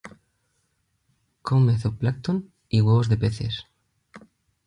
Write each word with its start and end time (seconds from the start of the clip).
Come 1.43 1.77
zooplancton 1.77 2.51
y 2.69 2.81
huevos 2.81 3.07
de 3.07 3.17
peces. 3.17 3.67